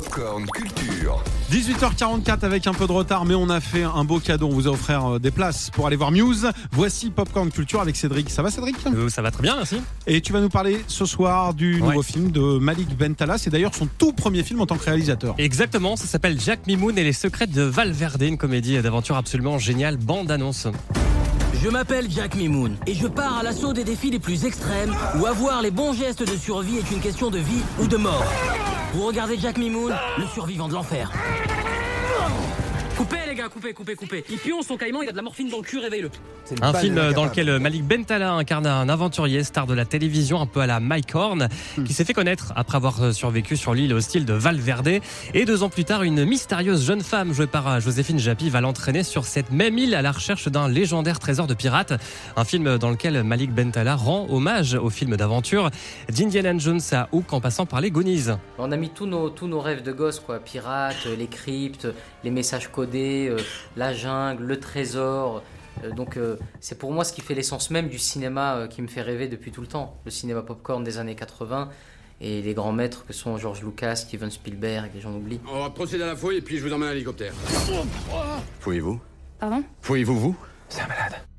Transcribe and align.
Popcorn 0.00 0.44
Culture. 0.52 1.24
18h44 1.50 2.44
avec 2.44 2.66
un 2.66 2.74
peu 2.74 2.86
de 2.86 2.92
retard, 2.92 3.24
mais 3.24 3.34
on 3.34 3.48
a 3.48 3.60
fait 3.60 3.82
un 3.82 4.04
beau 4.04 4.18
cadeau. 4.20 4.48
On 4.48 4.52
vous 4.52 4.66
a 4.68 4.70
offert 4.72 5.14
euh, 5.14 5.18
des 5.18 5.30
places 5.30 5.70
pour 5.70 5.86
aller 5.86 5.96
voir 5.96 6.10
Muse. 6.10 6.50
Voici 6.70 7.08
Popcorn 7.08 7.50
Culture 7.50 7.80
avec 7.80 7.96
Cédric. 7.96 8.28
Ça 8.28 8.42
va, 8.42 8.50
Cédric? 8.50 8.76
Euh, 8.86 9.08
ça 9.08 9.22
va 9.22 9.30
très 9.30 9.42
bien, 9.42 9.56
merci. 9.56 9.80
Et 10.06 10.20
tu 10.20 10.34
vas 10.34 10.40
nous 10.42 10.50
parler 10.50 10.84
ce 10.86 11.06
soir 11.06 11.54
du 11.54 11.80
nouveau 11.80 12.00
Ouais. 12.00 12.02
film 12.04 12.30
de 12.30 12.58
Malik 12.58 12.94
Bentala. 12.94 13.38
C'est 13.38 13.48
d'ailleurs 13.48 13.74
son 13.74 13.86
tout 13.86 14.12
premier 14.12 14.42
film 14.42 14.60
en 14.60 14.66
tant 14.66 14.76
que 14.76 14.84
réalisateur. 14.84 15.34
Exactement, 15.38 15.96
ça 15.96 16.04
s'appelle 16.06 16.38
Jack 16.38 16.66
Mimoun 16.66 16.98
et 16.98 17.04
les 17.04 17.14
secrets 17.14 17.46
de 17.46 17.62
Valverde, 17.62 18.20
une 18.20 18.36
comédie 18.36 18.78
d'aventure 18.82 19.16
absolument 19.16 19.58
géniale, 19.58 19.96
bande 19.96 20.30
annonce. 20.30 20.66
Je 21.64 21.70
m'appelle 21.70 22.06
Jack 22.10 22.34
Mimoun 22.34 22.76
et 22.86 22.92
je 22.94 23.06
pars 23.06 23.38
à 23.38 23.42
l'assaut 23.42 23.72
des 23.72 23.82
défis 23.84 24.10
les 24.10 24.18
plus 24.18 24.44
extrêmes 24.44 24.94
où 25.18 25.24
avoir 25.24 25.62
les 25.62 25.70
bons 25.70 25.94
gestes 25.94 26.30
de 26.30 26.36
survie 26.36 26.76
est 26.76 26.90
une 26.90 27.00
question 27.00 27.30
de 27.30 27.38
vie 27.38 27.62
ou 27.80 27.86
de 27.86 27.96
mort. 27.96 28.24
Vous 28.96 29.04
regardez 29.04 29.36
Jack 29.38 29.58
Mimoun, 29.58 29.94
le 30.16 30.26
survivant 30.26 30.68
de 30.68 30.72
l'enfer. 30.72 31.12
Coupez 32.96 33.16
les 33.28 33.34
gars, 33.34 33.48
coupez, 33.48 33.74
coupez, 33.74 33.94
coupez. 33.94 34.24
Il 34.30 34.38
pionce 34.38 34.66
son 34.66 34.76
caïman, 34.76 35.02
il 35.02 35.08
a 35.08 35.12
de 35.12 35.16
la 35.16 35.22
morphine 35.22 35.50
dans 35.50 35.58
le 35.58 35.62
cul, 35.62 35.78
réveille-le. 35.78 36.10
Un 36.62 36.72
film 36.72 37.12
dans 37.12 37.24
lequel 37.24 37.58
Malik 37.58 37.84
Bentala 37.84 38.32
incarne 38.32 38.66
un 38.66 38.88
aventurier 38.88 39.42
star 39.44 39.66
de 39.66 39.74
la 39.74 39.84
télévision 39.84 40.40
un 40.40 40.46
peu 40.46 40.60
à 40.60 40.66
la 40.66 40.80
Mike 40.80 41.14
Horn 41.14 41.48
qui 41.84 41.92
s'est 41.92 42.04
fait 42.04 42.14
connaître 42.14 42.52
après 42.56 42.76
avoir 42.76 43.12
survécu 43.12 43.56
sur 43.56 43.74
l'île 43.74 43.92
hostile 43.92 44.24
de 44.24 44.32
Valverde 44.32 45.00
et 45.34 45.44
deux 45.44 45.62
ans 45.62 45.68
plus 45.68 45.84
tard 45.84 46.04
une 46.04 46.24
mystérieuse 46.24 46.86
jeune 46.86 47.02
femme 47.02 47.32
jouée 47.32 47.48
par 47.48 47.80
Joséphine 47.80 48.20
Japy 48.20 48.48
va 48.48 48.60
l'entraîner 48.60 49.02
sur 49.02 49.24
cette 49.24 49.50
même 49.50 49.76
île 49.76 49.94
à 49.96 50.02
la 50.02 50.12
recherche 50.12 50.48
d'un 50.48 50.68
légendaire 50.68 51.18
trésor 51.18 51.48
de 51.48 51.54
pirates 51.54 51.94
un 52.36 52.44
film 52.44 52.78
dans 52.78 52.90
lequel 52.90 53.24
Malik 53.24 53.52
Bentala 53.52 53.96
rend 53.96 54.26
hommage 54.30 54.74
au 54.74 54.88
film 54.88 55.16
d'aventure 55.16 55.70
d'Indiana 56.08 56.56
Jones 56.58 56.80
à 56.92 57.08
Hook 57.10 57.32
en 57.32 57.40
passant 57.40 57.66
par 57.66 57.80
les 57.80 57.90
Goonies 57.90 58.26
On 58.58 58.70
a 58.70 58.76
mis 58.76 58.90
tous 58.90 59.06
nos, 59.06 59.30
tous 59.30 59.48
nos 59.48 59.60
rêves 59.60 59.82
de 59.82 59.92
gosse, 59.92 60.20
quoi. 60.20 60.38
Pirates, 60.38 61.06
euh, 61.06 61.16
les 61.16 61.26
cryptes, 61.26 61.88
les 62.22 62.30
messages 62.30 62.68
codés, 62.68 62.85
euh, 62.94 63.38
la 63.76 63.92
jungle, 63.92 64.44
le 64.44 64.60
trésor. 64.60 65.42
Euh, 65.84 65.90
donc 65.90 66.16
euh, 66.16 66.36
c'est 66.60 66.78
pour 66.78 66.92
moi 66.92 67.04
ce 67.04 67.12
qui 67.12 67.20
fait 67.20 67.34
l'essence 67.34 67.70
même 67.70 67.88
du 67.88 67.98
cinéma 67.98 68.56
euh, 68.56 68.66
qui 68.66 68.82
me 68.82 68.86
fait 68.86 69.02
rêver 69.02 69.28
depuis 69.28 69.52
tout 69.52 69.60
le 69.60 69.66
temps. 69.66 69.96
Le 70.04 70.10
cinéma 70.10 70.42
popcorn 70.42 70.82
des 70.84 70.98
années 70.98 71.14
80 71.14 71.68
et 72.20 72.40
les 72.40 72.54
grands 72.54 72.72
maîtres 72.72 73.04
que 73.04 73.12
sont 73.12 73.36
George 73.36 73.62
Lucas, 73.62 73.96
Steven 73.96 74.30
Spielberg 74.30 74.90
et 74.96 75.00
j'en 75.00 75.12
oublie. 75.14 75.40
On 75.52 75.62
va 75.62 75.70
procéder 75.70 76.04
à 76.04 76.06
la 76.06 76.16
fouille 76.16 76.36
et 76.36 76.42
puis 76.42 76.58
je 76.58 76.66
vous 76.66 76.72
emmène 76.72 76.88
à 76.88 76.92
l'hélicoptère. 76.92 77.34
Fouillez-vous 78.60 79.00
Pardon? 79.38 79.62
Fouillez-vous 79.82 80.18
vous? 80.18 80.36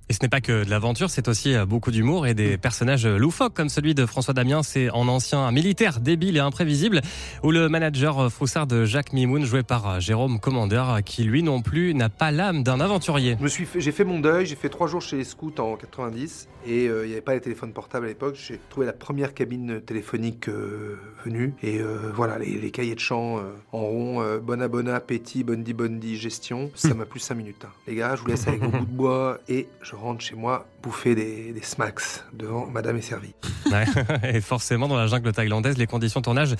Et 0.09 0.13
ce 0.13 0.19
n'est 0.21 0.29
pas 0.29 0.39
que 0.39 0.63
de 0.63 0.69
l'aventure, 0.69 1.09
c'est 1.09 1.27
aussi 1.27 1.53
euh, 1.53 1.65
beaucoup 1.65 1.91
d'humour 1.91 2.27
et 2.27 2.33
des 2.33 2.57
personnages 2.57 3.05
loufoques 3.05 3.53
comme 3.53 3.67
celui 3.67 3.93
de 3.93 4.05
François 4.05 4.33
Damien, 4.33 4.63
c'est 4.63 4.89
en 4.91 5.07
ancien 5.09 5.51
militaire 5.51 5.99
débile 5.99 6.37
et 6.37 6.39
imprévisible, 6.39 7.01
ou 7.43 7.51
le 7.51 7.67
manager 7.67 8.17
euh, 8.19 8.29
froussard 8.29 8.67
de 8.67 8.85
Jacques 8.85 9.11
Mimoun 9.11 9.43
joué 9.43 9.63
par 9.63 9.89
euh, 9.89 9.99
Jérôme 9.99 10.39
Commandeur, 10.39 11.03
qui 11.03 11.25
lui 11.25 11.43
non 11.43 11.61
plus 11.61 11.93
n'a 11.93 12.07
pas 12.07 12.31
l'âme 12.31 12.63
d'un 12.63 12.79
aventurier. 12.79 13.35
Je 13.37 13.43
me 13.43 13.49
suis 13.49 13.65
fait- 13.65 13.81
j'ai 13.81 13.91
fait 13.91 14.05
mon 14.05 14.19
deuil, 14.19 14.45
j'ai 14.45 14.55
fait 14.55 14.69
trois 14.69 14.87
jours 14.87 15.01
chez 15.01 15.17
les 15.17 15.25
scouts 15.25 15.51
en 15.59 15.75
90 15.75 16.47
et 16.65 16.87
euh, 16.87 17.03
il 17.05 17.07
n'y 17.07 17.13
avait 17.13 17.21
pas 17.21 17.33
les 17.33 17.41
téléphones 17.41 17.73
portables 17.73 18.05
à 18.05 18.09
l'époque. 18.09 18.35
J'ai 18.41 18.61
trouvé 18.69 18.85
la 18.85 18.93
première 18.93 19.33
cabine 19.33 19.81
téléphonique 19.81 20.47
euh, 20.47 20.97
venue 21.25 21.53
et 21.61 21.79
euh, 21.81 22.11
voilà 22.15 22.39
les, 22.39 22.51
les 22.57 22.71
cahiers 22.71 22.95
de 22.95 22.99
chant 23.01 23.39
euh, 23.39 23.41
en 23.73 23.79
rond, 23.81 24.21
euh, 24.21 24.39
bona 24.39 24.69
bona, 24.69 25.01
petit, 25.01 25.43
bondi 25.43 25.73
bondi, 25.73 26.15
gestion. 26.15 26.71
Ça 26.75 26.93
m'a 26.93 27.05
plu 27.05 27.19
5 27.19 27.35
minutes. 27.35 27.65
hein. 27.65 27.71
Les 27.87 27.95
gars, 27.95 28.15
je 28.15 28.21
vous 28.21 28.27
laisse 28.27 28.47
avec 28.47 28.61
vos 28.63 28.69
bouts 28.69 28.85
de 28.85 28.91
bois 28.91 29.39
et 29.49 29.67
je 29.81 29.96
rentre 29.97 30.21
chez 30.21 30.35
moi 30.35 30.67
bouffer 30.81 31.15
des, 31.15 31.51
des 31.51 31.63
smacks 31.63 32.23
devant 32.33 32.67
Madame 32.67 32.97
est 32.97 33.01
servie. 33.01 33.33
Ouais. 33.71 33.85
et 34.35 34.41
forcément, 34.41 34.87
dans 34.87 34.95
la 34.95 35.07
jungle 35.07 35.31
thaïlandaise, 35.31 35.77
les 35.77 35.87
conditions 35.87 36.19
de 36.21 36.25
tournage 36.25 36.55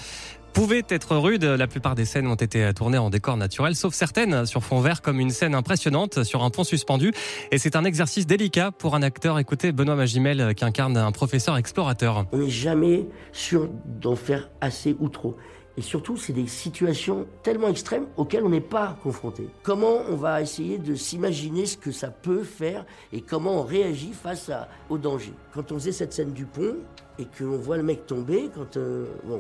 pouvaient 0.54 0.84
être 0.90 1.16
rudes. 1.18 1.44
La 1.44 1.68
plupart 1.68 1.96
des 1.96 2.06
scènes 2.06 2.28
ont 2.28 2.36
été 2.36 2.74
tournées 2.74 2.98
en 2.98 3.10
décor 3.10 3.38
naturel, 3.38 3.76
sauf 3.76 3.94
certaines 3.94 4.46
sur 4.46 4.64
fond 4.64 4.80
vert, 4.80 5.02
comme 5.02 5.20
une 5.20 5.30
scène 5.30 5.56
impressionnante 5.56 6.24
sur 6.24 6.44
un 6.44 6.50
pont 6.50 6.64
suspendu. 6.64 7.14
Et 7.52 7.58
c'est 7.58 7.76
un 7.76 7.86
exercice 7.86 8.26
délicat 8.26 8.72
pour 8.72 8.96
un 8.96 9.03
acteur. 9.03 9.40
Écoutez 9.40 9.72
Benoît 9.72 9.96
Magimel, 9.96 10.56
qui 10.56 10.66
incarne 10.66 10.97
un 10.97 11.12
professeur 11.12 11.58
explorateur. 11.58 12.26
On 12.31 12.40
n'est 12.40 12.50
jamais 12.50 13.06
sûr 13.31 13.70
d'en 13.86 14.16
faire 14.16 14.50
assez 14.62 14.96
ou 15.00 15.09
trop. 15.09 15.38
Et 15.78 15.82
surtout, 15.82 16.18
c'est 16.18 16.34
des 16.34 16.48
situations 16.48 17.28
tellement 17.44 17.68
extrêmes 17.68 18.08
auxquelles 18.18 18.44
on 18.44 18.50
n'est 18.50 18.60
pas 18.62 18.98
confronté. 19.04 19.48
Comment 19.62 20.02
on 20.10 20.16
va 20.16 20.42
essayer 20.42 20.80
de 20.80 20.96
s'imaginer 20.96 21.68
ce 21.68 21.78
que 21.78 21.92
ça 21.92 22.10
peut 22.10 22.42
faire 22.42 22.84
et 23.14 23.22
comment 23.22 23.62
on 23.62 23.64
réagit 23.64 24.12
face 24.12 24.50
au 24.90 24.98
danger? 24.98 25.34
Quand 25.54 25.72
on 25.72 25.76
faisait 25.76 25.92
cette 25.92 26.14
scène 26.14 26.34
du 26.34 26.46
pont 26.46 26.78
et 27.20 27.26
qu'on 27.26 27.58
voit 27.58 27.78
le 27.78 27.84
mec 27.84 28.08
tomber, 28.08 28.50
quand 28.56 28.76
euh, 28.78 29.06
bon, 29.24 29.40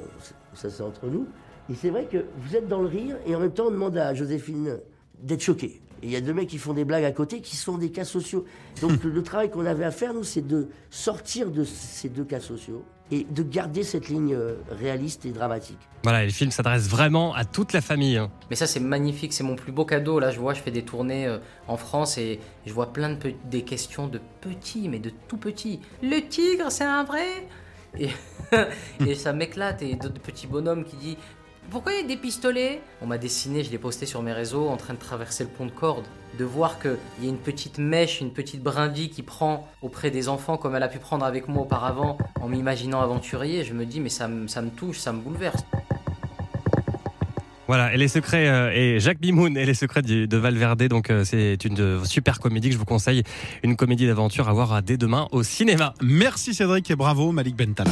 ça 0.53 0.69
c'est 0.69 0.83
entre 0.83 1.07
nous. 1.07 1.27
Et 1.71 1.73
c'est 1.73 1.89
vrai 1.89 2.05
que 2.05 2.25
vous 2.37 2.55
êtes 2.55 2.67
dans 2.67 2.81
le 2.81 2.87
rire 2.87 3.17
et 3.25 3.35
en 3.35 3.39
même 3.39 3.51
temps 3.51 3.65
on 3.67 3.71
demande 3.71 3.97
à 3.97 4.13
Joséphine 4.13 4.79
d'être 5.19 5.41
choquée. 5.41 5.81
Et 6.03 6.07
il 6.07 6.11
y 6.11 6.15
a 6.15 6.21
deux 6.21 6.33
mecs 6.33 6.47
qui 6.49 6.57
font 6.57 6.73
des 6.73 6.85
blagues 6.85 7.03
à 7.05 7.11
côté 7.11 7.41
qui 7.41 7.55
sont 7.55 7.77
des 7.77 7.91
cas 7.91 8.05
sociaux. 8.05 8.45
Donc 8.81 9.03
le, 9.03 9.23
travail 9.23 9.49
qu'on 9.49 9.65
avait 9.65 9.85
à 9.85 9.91
faire, 9.91 10.13
nous, 10.13 10.23
c'est 10.23 10.45
de 10.45 10.69
sortir 10.89 11.49
de 11.51 11.63
ces 11.63 12.09
deux 12.09 12.23
cas 12.25 12.39
sociaux 12.39 12.83
et 13.09 13.25
de 13.29 13.41
garder 13.41 13.83
cette 13.83 14.09
ligne 14.09 14.33
euh, 14.35 14.55
réaliste 14.69 15.25
et 15.25 15.31
dramatique. 15.31 15.79
Voilà, 16.03 16.23
et 16.23 16.25
le 16.25 16.31
film 16.31 16.51
s'adresse 16.51 16.89
vraiment 16.89 17.33
à 17.33 17.45
toute 17.45 17.71
la 17.71 17.79
famille. 17.79 18.17
hein. 18.17 18.29
Mais 18.49 18.57
ça 18.57 18.67
c'est 18.67 18.81
magnifique, 18.81 19.31
c'est 19.31 19.43
mon 19.45 19.55
plus 19.55 19.71
beau 19.71 19.85
cadeau. 19.85 20.19
Là 20.19 20.29
je 20.29 20.39
vois, 20.39 20.53
je 20.53 20.61
fais 20.61 20.71
des 20.71 20.83
tournées 20.83 21.25
euh, 21.25 21.37
en 21.69 21.77
France 21.77 22.17
et 22.17 22.39
je 22.65 22.73
vois 22.73 22.91
plein 22.91 23.09
de 23.11 23.15
pe- 23.15 23.33
des 23.45 23.61
questions 23.61 24.07
de 24.07 24.19
petits, 24.41 24.89
mais 24.89 24.99
de 24.99 25.11
tout 25.29 25.37
petits. 25.37 25.79
Le 26.03 26.19
tigre, 26.27 26.69
c'est 26.69 26.83
un 26.83 27.05
vrai? 27.05 27.47
Et, 27.97 28.09
et 29.07 29.15
ça 29.15 29.31
m'éclate. 29.31 29.81
Et 29.83 29.95
d'autres 29.95 30.19
petits 30.21 30.47
bonhommes 30.47 30.83
qui 30.83 30.97
disent 30.97 31.15
Pourquoi 31.69 31.91
il 31.93 32.01
y 32.01 32.03
a 32.03 32.07
des 32.07 32.15
pistolets? 32.17 32.81
On 33.01 33.07
m'a 33.07 33.17
dessiné, 33.17 33.63
je 33.63 33.69
l'ai 33.71 33.77
posté 33.77 34.05
sur 34.05 34.21
mes 34.21 34.31
réseaux 34.31 34.69
en 34.69 34.77
train 34.77 34.93
de 34.93 34.99
traverser 34.99 35.43
le 35.43 35.49
pont 35.49 35.65
de 35.65 35.71
corde. 35.71 36.05
De 36.39 36.45
voir 36.45 36.79
qu'il 36.79 36.95
y 37.21 37.25
a 37.25 37.29
une 37.29 37.37
petite 37.37 37.77
mèche, 37.77 38.21
une 38.21 38.31
petite 38.31 38.63
brindille 38.63 39.09
qui 39.09 39.21
prend 39.21 39.67
auprès 39.81 40.09
des 40.09 40.29
enfants 40.29 40.57
comme 40.57 40.75
elle 40.75 40.83
a 40.83 40.87
pu 40.87 40.99
prendre 40.99 41.25
avec 41.25 41.47
moi 41.47 41.63
auparavant 41.63 42.17
en 42.41 42.47
m'imaginant 42.47 43.01
aventurier, 43.01 43.63
je 43.65 43.73
me 43.73 43.85
dis 43.85 43.99
mais 43.99 44.09
ça, 44.09 44.27
me- 44.27 44.47
ça 44.47 44.61
me 44.61 44.69
touche, 44.69 44.99
ça 44.99 45.11
me 45.11 45.19
bouleverse. 45.19 45.63
Voilà, 47.67 47.93
et 47.93 47.97
les 47.97 48.07
secrets, 48.07 48.47
euh, 48.47 48.71
et 48.73 48.99
Jacques 49.01 49.19
Bimoun 49.19 49.57
et 49.57 49.65
les 49.65 49.73
secrets 49.73 50.01
du- 50.01 50.25
de 50.25 50.37
Valverde, 50.37 50.83
donc 50.83 51.09
euh, 51.09 51.25
c'est 51.25 51.65
une 51.65 51.79
euh, 51.81 52.03
super 52.05 52.39
comédie 52.39 52.69
que 52.69 52.73
je 52.75 52.79
vous 52.79 52.85
conseille, 52.85 53.23
une 53.61 53.75
comédie 53.75 54.07
d'aventure 54.07 54.47
à 54.47 54.53
voir 54.53 54.81
dès 54.81 54.95
demain 54.95 55.27
au 55.33 55.43
cinéma. 55.43 55.93
Merci 56.01 56.53
Cédric 56.53 56.89
et 56.91 56.95
bravo 56.95 57.33
Malik 57.33 57.57
Bentala. 57.57 57.91